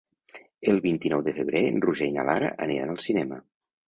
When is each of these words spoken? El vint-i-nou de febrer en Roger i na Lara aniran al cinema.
El 0.71 0.79
vint-i-nou 0.85 1.19
de 1.27 1.33
febrer 1.39 1.61
en 1.71 1.77
Roger 1.85 2.07
i 2.13 2.15
na 2.15 2.23
Lara 2.31 2.49
aniran 2.67 2.95
al 2.95 2.99
cinema. 3.09 3.39